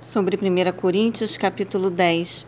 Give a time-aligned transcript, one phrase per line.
[0.00, 2.46] sobre 1 Coríntios capítulo 10.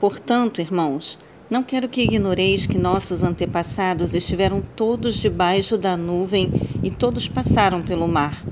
[0.00, 1.18] Portanto, irmãos,
[1.50, 6.50] não quero que ignoreis que nossos antepassados estiveram todos debaixo da nuvem
[6.82, 8.42] e todos passaram pelo mar.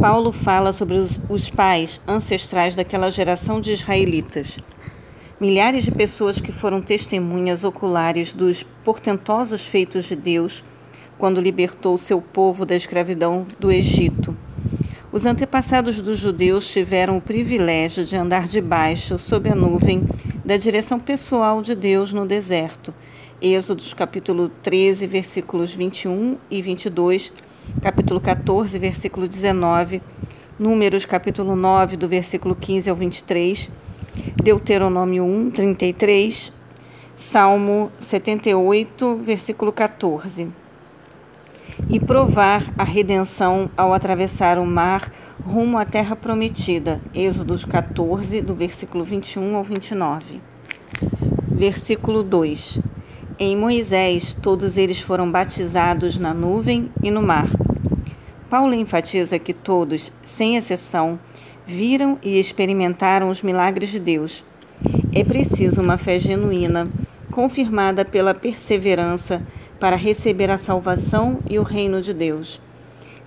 [0.00, 4.56] Paulo fala sobre os, os pais ancestrais daquela geração de israelitas.
[5.40, 10.64] Milhares de pessoas que foram testemunhas oculares dos portentosos feitos de Deus
[11.18, 14.36] quando libertou seu povo da escravidão do Egito.
[15.10, 20.06] Os antepassados dos judeus tiveram o privilégio de andar debaixo, sob a nuvem,
[20.44, 22.92] da direção pessoal de Deus no deserto.
[23.40, 27.32] Êxodos capítulo 13, versículos 21 e 22,
[27.80, 30.02] capítulo 14, versículo 19,
[30.58, 33.70] Números capítulo 9, do versículo 15 ao 23,
[34.42, 36.52] Deuteronômio 1, 33,
[37.16, 40.67] Salmo 78, versículo 14
[41.88, 45.10] e provar a redenção ao atravessar o mar
[45.44, 47.00] rumo à terra prometida.
[47.14, 50.40] Êxodo 14, do versículo 21 ao 29.
[51.48, 52.80] Versículo 2.
[53.38, 57.48] Em Moisés, todos eles foram batizados na nuvem e no mar.
[58.50, 61.18] Paulo enfatiza que todos, sem exceção,
[61.66, 64.44] viram e experimentaram os milagres de Deus.
[65.12, 66.88] É preciso uma fé genuína,
[67.30, 69.42] confirmada pela perseverança
[69.78, 72.60] para receber a salvação e o reino de Deus.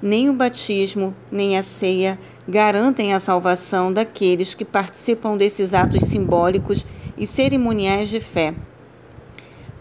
[0.02, 6.86] Nem o batismo, nem a ceia garantem a salvação daqueles que participam desses atos simbólicos
[7.18, 8.56] e cerimoniais de fé.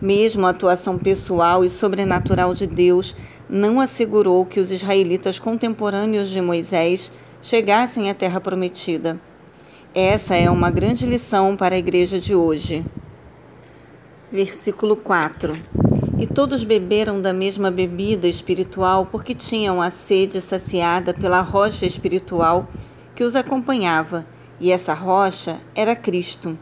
[0.01, 3.17] Mesmo a atuação pessoal e sobrenatural de Deus
[3.49, 7.11] não assegurou que os israelitas contemporâneos de Moisés
[7.43, 9.19] chegassem à terra prometida.
[9.95, 12.85] Essa é uma grande lição para a igreja de hoje.
[14.31, 15.55] Versículo 4
[16.21, 22.69] e todos beberam da mesma bebida espiritual porque tinham a sede saciada pela rocha espiritual
[23.17, 24.27] que os acompanhava,
[24.61, 26.59] e essa rocha era Cristo.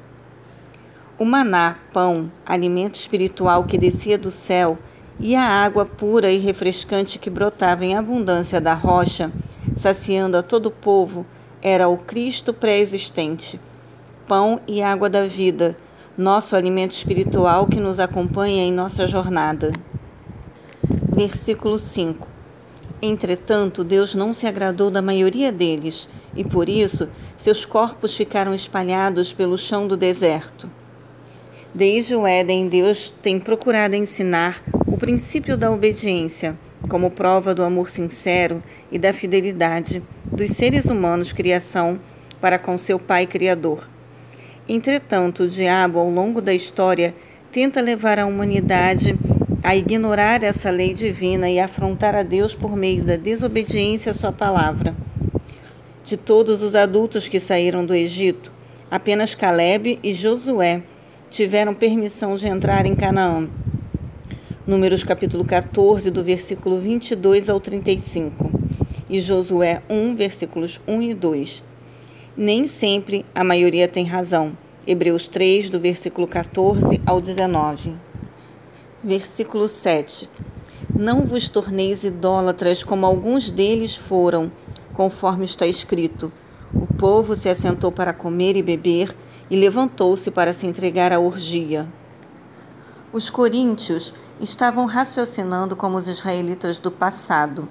[1.18, 4.78] O maná, pão, alimento espiritual que descia do céu,
[5.18, 9.32] e a água pura e refrescante que brotava em abundância da rocha,
[9.76, 11.26] saciando a todo o povo,
[11.60, 13.60] era o Cristo pré-existente,
[14.28, 15.76] pão e água da vida
[16.18, 19.70] nosso alimento espiritual que nos acompanha em nossa jornada.
[21.14, 22.26] Versículo 5.
[23.00, 29.32] Entretanto, Deus não se agradou da maioria deles, e por isso seus corpos ficaram espalhados
[29.32, 30.68] pelo chão do deserto.
[31.72, 36.58] Desde o Éden, Deus tem procurado ensinar o princípio da obediência,
[36.88, 42.00] como prova do amor sincero e da fidelidade dos seres humanos criação
[42.40, 43.88] para com seu Pai Criador.
[44.68, 47.14] Entretanto, o diabo, ao longo da história,
[47.50, 49.18] tenta levar a humanidade
[49.62, 54.30] a ignorar essa lei divina e afrontar a Deus por meio da desobediência à sua
[54.30, 54.94] palavra.
[56.04, 58.52] De todos os adultos que saíram do Egito,
[58.90, 60.82] apenas Caleb e Josué
[61.30, 63.48] tiveram permissão de entrar em Canaã.
[64.66, 68.50] Números capítulo 14, do versículo 22 ao 35,
[69.08, 71.67] e Josué 1, versículos 1 e 2.
[72.40, 74.56] Nem sempre a maioria tem razão.
[74.86, 77.96] Hebreus 3, do versículo 14 ao 19.
[79.02, 80.30] Versículo 7.
[80.96, 84.52] Não vos torneis idólatras como alguns deles foram,
[84.94, 86.32] conforme está escrito.
[86.72, 89.12] O povo se assentou para comer e beber
[89.50, 91.92] e levantou-se para se entregar à orgia.
[93.12, 97.68] Os coríntios estavam raciocinando como os israelitas do passado,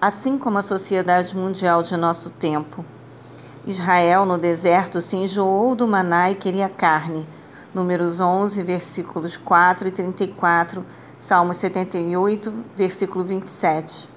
[0.00, 2.84] assim como a sociedade mundial de nosso tempo.
[3.66, 7.26] Israel no deserto se enjoou do maná e queria carne.
[7.74, 10.86] Números 11, versículos 4 e 34,
[11.18, 14.08] Salmos 78, versículo 27.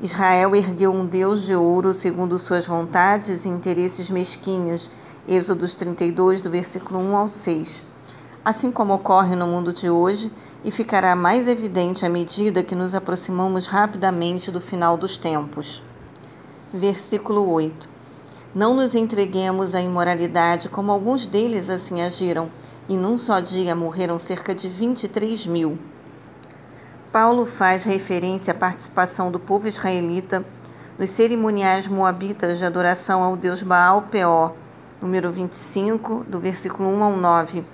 [0.00, 4.90] Israel ergueu um Deus de ouro segundo suas vontades e interesses mesquinhos.
[5.28, 7.84] Êxodos 32, do versículo 1 ao 6.
[8.44, 10.32] Assim como ocorre no mundo de hoje
[10.64, 15.80] e ficará mais evidente à medida que nos aproximamos rapidamente do final dos tempos.
[16.72, 17.93] Versículo 8.
[18.54, 22.48] Não nos entreguemos à imoralidade, como alguns deles assim agiram,
[22.88, 25.76] e num só dia morreram cerca de 23 mil.
[27.10, 30.44] Paulo faz referência à participação do povo israelita
[30.96, 34.54] nos cerimoniais moabitas de adoração ao deus Baal Peor,
[35.02, 37.64] número 25, do versículo 1 ao 9,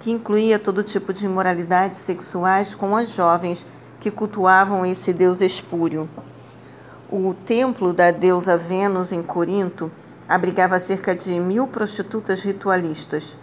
[0.00, 3.66] que incluía todo tipo de imoralidades sexuais com as jovens
[4.00, 6.08] que cultuavam esse deus espúrio.
[7.08, 9.92] O templo da deusa Vênus em Corinto
[10.26, 13.36] abrigava cerca de mil prostitutas ritualistas.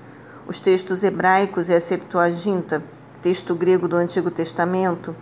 [0.45, 2.83] Os textos hebraicos e a Septuaginta,
[3.21, 5.15] texto grego do Antigo Testamento,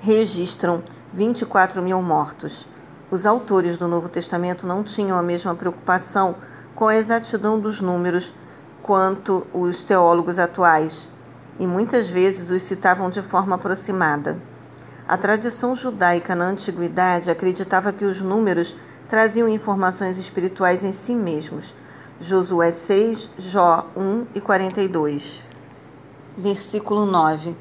[0.00, 0.82] registram
[1.12, 2.66] 24 mil mortos.
[3.08, 6.34] Os autores do Novo Testamento não tinham a mesma preocupação
[6.74, 8.34] com a exatidão dos números
[8.82, 11.06] quanto os teólogos atuais,
[11.56, 14.42] e muitas vezes os citavam de forma aproximada.
[15.08, 18.76] A tradição judaica na antiguidade acreditava que os números
[19.08, 21.74] traziam informações espirituais em si mesmos.
[22.20, 25.42] Josué 6, Jó 1 e 42.
[26.36, 27.56] Versículo 9.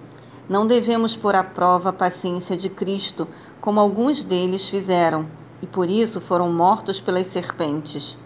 [0.49, 3.25] Não devemos pôr à prova a paciência de Cristo,
[3.61, 5.25] como alguns deles fizeram,
[5.61, 8.17] e por isso foram mortos pelas serpentes.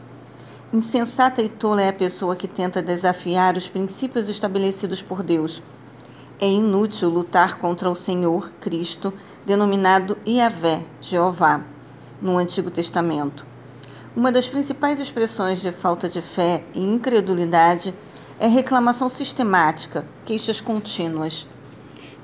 [0.74, 5.62] Insensata e tola é a pessoa que tenta desafiar os princípios estabelecidos por Deus.
[6.44, 9.14] É inútil lutar contra o Senhor, Cristo,
[9.46, 11.64] denominado Iavé, Jeová,
[12.20, 13.46] no Antigo Testamento.
[14.16, 17.94] Uma das principais expressões de falta de fé e incredulidade
[18.40, 21.46] é reclamação sistemática, queixas contínuas.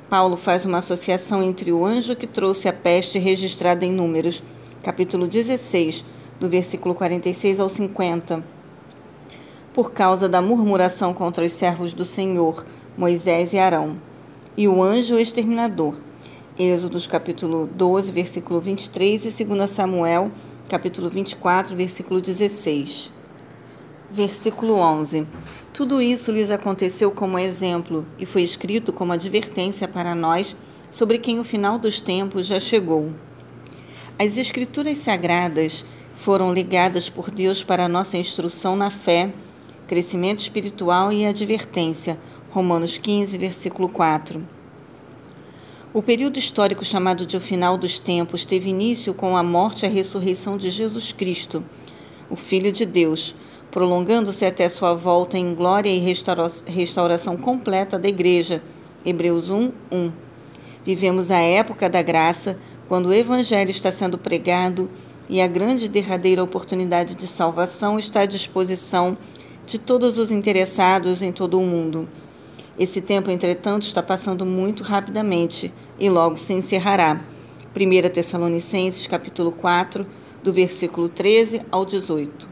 [0.10, 4.42] Paulo faz uma associação entre o anjo que trouxe a peste registrada em Números,
[4.82, 6.04] capítulo 16,
[6.40, 8.44] do versículo 46 ao 50.
[9.72, 12.66] Por causa da murmuração contra os servos do Senhor,
[12.98, 14.02] Moisés e Arão,
[14.58, 15.96] e o anjo exterminador.
[16.58, 20.32] Êxodos capítulo 12, versículo 23 e 2 Samuel,
[20.68, 23.12] capítulo 24, versículo 16.
[24.10, 25.28] Versículo 11.
[25.72, 30.56] Tudo isso lhes aconteceu como exemplo e foi escrito como advertência para nós
[30.90, 33.14] sobre quem o final dos tempos já chegou.
[34.18, 35.86] As Escrituras Sagradas
[36.16, 39.32] foram ligadas por Deus para nossa instrução na fé,
[39.88, 42.18] crescimento espiritual e advertência.
[42.50, 44.42] Romanos 15, versículo 4.
[45.94, 49.86] O período histórico chamado de o final dos tempos teve início com a morte e
[49.86, 51.62] a ressurreição de Jesus Cristo,
[52.30, 53.36] o Filho de Deus,
[53.70, 56.00] prolongando-se até sua volta em glória e
[56.68, 58.64] restauração completa da Igreja.
[59.06, 60.12] Hebreus 1, 1.
[60.86, 62.58] Vivemos a época da graça,
[62.88, 64.90] quando o Evangelho está sendo pregado
[65.30, 69.18] e a grande derradeira oportunidade de salvação está à disposição
[69.66, 72.08] de todos os interessados em todo o mundo.
[72.80, 77.20] Esse tempo, entretanto, está passando muito rapidamente e logo se encerrará.
[77.76, 80.06] 1 Tessalonicenses, capítulo 4,
[80.44, 82.48] do versículo 13 ao 18.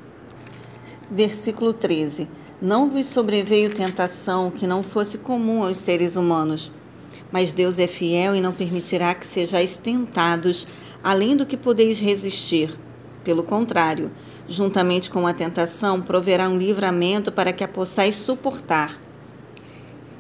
[1.12, 2.28] Versículo 13.
[2.60, 6.72] Não vos sobreveio tentação que não fosse comum aos seres humanos,
[7.32, 10.66] mas Deus é fiel e não permitirá que sejais tentados
[11.04, 12.76] além do que podeis resistir.
[13.24, 14.10] Pelo contrário,
[14.50, 19.05] juntamente com a tentação, proverá um livramento para que a possais suportar.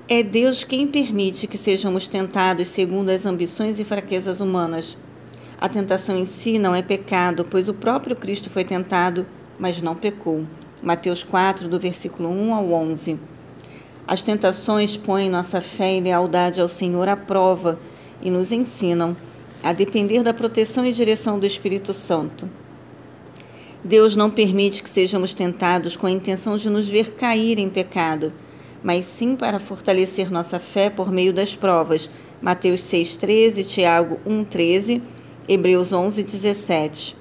[0.07, 4.95] É Deus quem permite que sejamos tentados segundo as ambições e fraquezas humanas.
[5.59, 9.25] A tentação em si não é pecado, pois o próprio Cristo foi tentado,
[9.57, 10.45] mas não pecou.
[10.79, 13.19] Mateus 4, do versículo 1 ao 11.
[14.07, 17.79] As tentações põem nossa fé e lealdade ao Senhor à prova
[18.21, 19.17] e nos ensinam
[19.63, 22.47] a depender da proteção e direção do Espírito Santo.
[23.83, 28.31] Deus não permite que sejamos tentados com a intenção de nos ver cair em pecado,
[28.85, 32.07] mas sim para fortalecer nossa fé por meio das provas.
[32.39, 35.01] Mateus 6,13, Tiago 1,13,
[35.49, 37.15] Hebreus 11,17.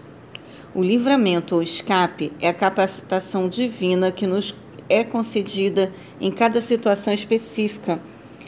[0.74, 4.54] O livramento ou escape é a capacitação divina que nos
[4.90, 5.90] é concedida
[6.20, 7.98] em cada situação específica,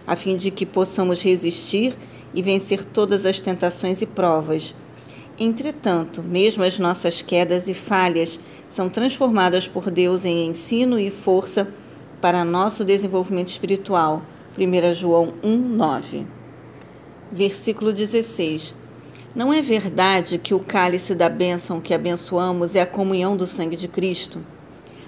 [0.06, 1.96] a fim de que possamos resistir
[2.34, 4.74] e vencer todas as tentações e provas.
[5.38, 8.38] Entretanto, mesmo as nossas quedas e falhas
[8.68, 11.66] são transformadas por Deus em ensino e força
[12.26, 14.20] para nosso desenvolvimento espiritual.
[14.58, 16.26] 1 João 1:9.
[17.30, 18.74] Versículo 16.
[19.32, 23.76] Não é verdade que o cálice da bênção que abençoamos é a comunhão do sangue
[23.76, 24.44] de Cristo?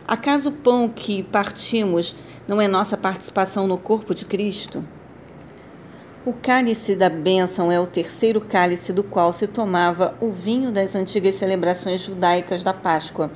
[0.07, 2.15] Acaso o pão que partimos
[2.47, 4.85] não é nossa participação no corpo de Cristo?
[6.25, 10.95] O cálice da bênção é o terceiro cálice do qual se tomava o vinho das
[10.95, 13.29] antigas celebrações judaicas da Páscoa.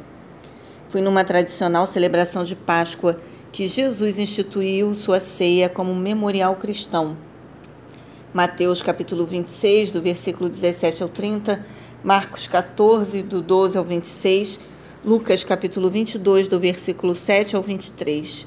[0.88, 3.18] Foi numa tradicional celebração de Páscoa
[3.52, 7.18] que Jesus instituiu sua ceia como memorial cristão.
[8.32, 11.62] Mateus capítulo 26, do versículo 17 ao 30,
[12.02, 14.58] Marcos 14, do 12 ao 26,
[15.04, 18.46] Lucas capítulo 22, do versículo 7 ao 23.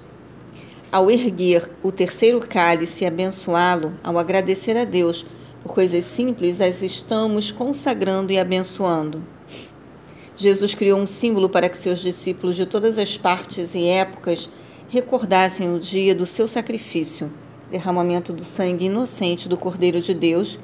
[0.92, 5.24] Ao erguer o terceiro cálice e abençoá-lo, ao agradecer a Deus
[5.62, 9.24] por coisas simples, as estamos consagrando e abençoando.
[10.36, 14.50] Jesus criou um símbolo para que seus discípulos de todas as partes e épocas
[14.90, 17.32] recordassem o dia do seu sacrifício,
[17.70, 20.60] derramamento do sangue inocente do Cordeiro de Deus,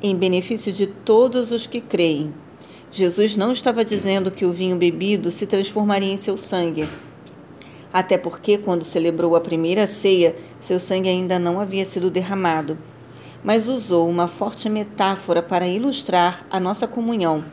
[0.00, 2.32] em benefício de todos os que creem.
[2.90, 6.88] Jesus não estava dizendo que o vinho bebido se transformaria em seu sangue
[7.92, 12.78] até porque, quando celebrou a primeira ceia, seu sangue ainda não havia sido derramado,
[13.44, 17.44] mas usou uma forte metáfora para ilustrar a nossa comunhão.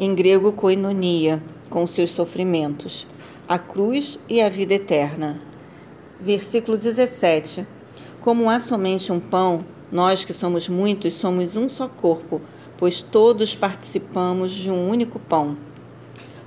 [0.00, 1.40] em grego koinonia,
[1.70, 3.06] com seus sofrimentos,
[3.52, 5.38] a cruz e a vida eterna.
[6.18, 7.66] Versículo 17.
[8.22, 12.40] Como há somente um pão, nós que somos muitos somos um só corpo,
[12.78, 15.58] pois todos participamos de um único pão.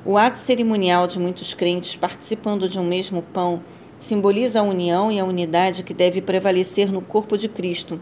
[0.04, 3.62] O ato cerimonial de muitos crentes participando de um mesmo pão
[4.00, 8.02] simboliza a união e a unidade que deve prevalecer no corpo de Cristo,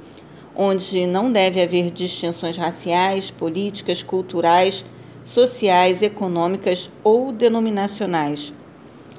[0.55, 4.85] onde não deve haver distinções raciais, políticas, culturais,
[5.25, 8.53] sociais, econômicas ou denominacionais.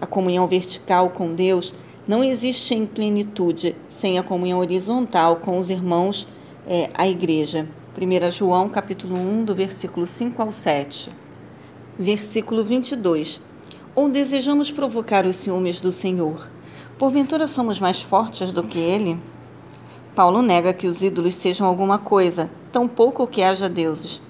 [0.05, 1.73] A comunhão vertical com Deus
[2.07, 6.29] não existe em plenitude sem a comunhão horizontal com os irmãos,
[6.67, 7.67] é, a igreja.
[7.99, 11.09] 1 João capítulo 1, do versículo 5 ao 7.
[11.99, 13.41] Versículo 22.
[13.95, 16.51] Ou desejamos provocar os ciúmes do Senhor?
[16.99, 19.19] Porventura somos mais fortes do que ele?
[20.15, 24.21] Paulo nega que os ídolos sejam alguma coisa, tampouco que haja deuses.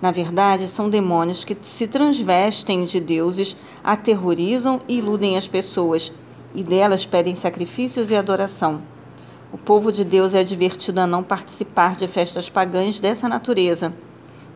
[0.00, 3.54] Na verdade, são demônios que se transvestem de deuses,
[3.84, 6.10] aterrorizam e iludem as pessoas,
[6.54, 8.82] e delas pedem sacrifícios e adoração.
[9.52, 13.92] O povo de Deus é advertido a não participar de festas pagãs dessa natureza,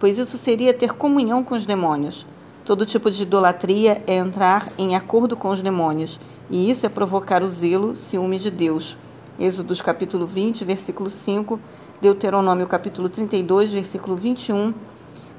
[0.01, 2.27] pois isso seria ter comunhão com os demônios.
[2.65, 7.43] Todo tipo de idolatria é entrar em acordo com os demônios, e isso é provocar
[7.43, 8.97] o zelo, ciúme de Deus.
[9.39, 11.61] Êxodos capítulo 20, versículo 5,
[12.01, 14.73] Deuteronômio capítulo 32, versículo 21,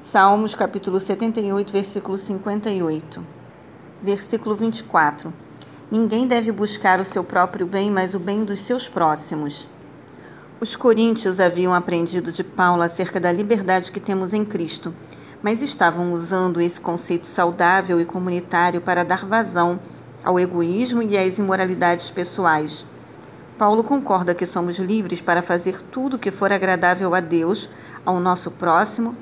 [0.06, 3.26] Salmos capítulo 78, versículo 58.
[4.00, 5.34] Versículo 24.
[5.90, 9.68] Ninguém deve buscar o seu próprio bem, mas o bem dos seus próximos.
[10.60, 14.94] Os coríntios haviam aprendido de Paulo acerca da liberdade que temos em Cristo,
[15.42, 19.80] mas estavam usando esse conceito saudável e comunitário para dar vazão
[20.22, 22.86] ao egoísmo e às imoralidades pessoais.
[23.58, 27.70] Paulo concorda que somos livres para fazer tudo o que for agradável a Deus,
[28.06, 29.14] ao nosso próximo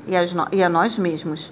[0.53, 1.51] e a nós mesmos.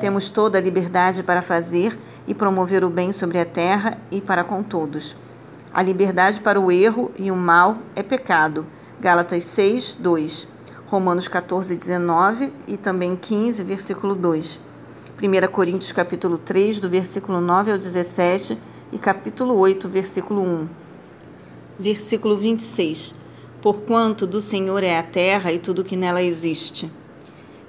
[0.00, 4.42] Temos toda a liberdade para fazer e promover o bem sobre a terra e para
[4.42, 5.14] com todos.
[5.72, 8.66] A liberdade para o erro e o mal é pecado.
[8.98, 10.48] Gálatas 6, 2.
[10.86, 14.58] Romanos 14, 19 e também 15, versículo 2.
[15.22, 18.58] 1 Coríntios capítulo 3, do versículo 9 ao 17
[18.90, 20.82] e capítulo 8, versículo 1
[21.78, 23.21] versículo 26.
[23.62, 26.90] Porquanto do Senhor é a terra e tudo que nela existe.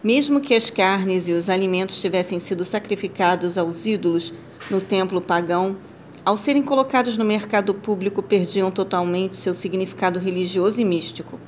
[0.03, 4.33] Mesmo que as carnes e os alimentos tivessem sido sacrificados aos ídolos
[4.71, 5.77] no templo pagão,
[6.25, 11.39] ao serem colocados no mercado público, perdiam totalmente seu significado religioso e místico,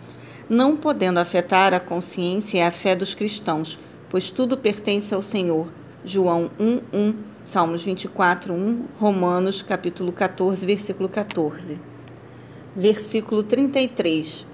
[0.48, 3.80] não podendo afetar a consciência e a fé dos cristãos,
[4.12, 5.68] pois tudo pertence ao Senhor.
[6.04, 11.95] João 1:1, Salmos 24:1, Romanos capítulo 14, versículo 14
[12.76, 14.46] versículo 33.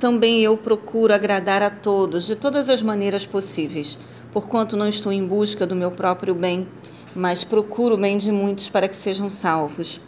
[0.00, 3.98] Também eu procuro agradar a todos de todas as maneiras possíveis,
[4.32, 6.66] porquanto não estou em busca do meu próprio bem,
[7.14, 10.00] mas procuro o bem de muitos para que sejam salvos.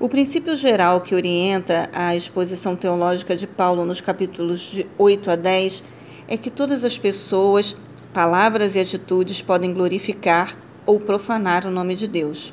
[0.00, 5.36] O princípio geral que orienta a exposição teológica de Paulo nos capítulos de 8 a
[5.36, 5.84] 10
[6.26, 7.76] é que todas as pessoas,
[8.12, 12.52] palavras e atitudes podem glorificar ou profanar o nome de Deus.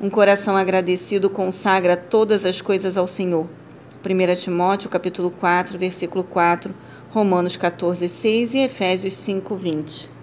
[0.00, 3.46] Um coração agradecido consagra todas as coisas ao Senhor
[4.04, 6.72] 1 Timóteo capítulo 4, versículo 4,
[7.10, 10.17] Romanos 14, 6 e Efésios 5, 20.